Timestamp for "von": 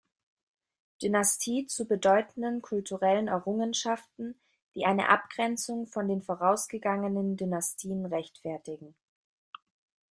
5.85-6.07